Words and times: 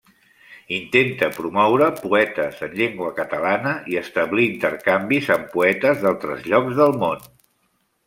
Intenta 0.77 1.27
promoure 1.35 1.89
poetes 1.99 2.65
en 2.69 2.73
llengua 2.81 3.11
catalana 3.21 3.75
i 3.93 4.01
establir 4.03 4.49
intercanvis 4.55 5.33
amb 5.39 5.49
poetes 5.57 6.05
d'altres 6.07 6.47
llocs 6.53 6.79
del 6.83 7.01
món. 7.07 7.27